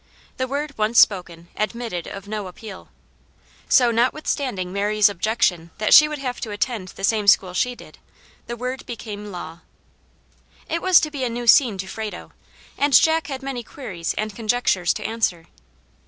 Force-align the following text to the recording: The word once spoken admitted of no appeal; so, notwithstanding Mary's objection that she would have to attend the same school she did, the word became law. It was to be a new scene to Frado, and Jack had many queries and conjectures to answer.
The 0.37 0.47
word 0.47 0.75
once 0.79 0.97
spoken 0.99 1.47
admitted 1.55 2.07
of 2.07 2.27
no 2.27 2.47
appeal; 2.47 2.89
so, 3.69 3.91
notwithstanding 3.91 4.73
Mary's 4.73 5.09
objection 5.09 5.69
that 5.77 5.93
she 5.93 6.07
would 6.07 6.17
have 6.17 6.41
to 6.41 6.49
attend 6.49 6.87
the 6.87 7.03
same 7.03 7.27
school 7.27 7.53
she 7.53 7.75
did, 7.75 7.99
the 8.47 8.57
word 8.57 8.83
became 8.87 9.27
law. 9.31 9.59
It 10.67 10.81
was 10.81 10.99
to 11.01 11.11
be 11.11 11.23
a 11.23 11.29
new 11.29 11.45
scene 11.45 11.77
to 11.77 11.85
Frado, 11.87 12.33
and 12.79 12.93
Jack 12.93 13.27
had 13.27 13.43
many 13.43 13.61
queries 13.61 14.15
and 14.15 14.35
conjectures 14.35 14.91
to 14.95 15.03
answer. 15.03 15.45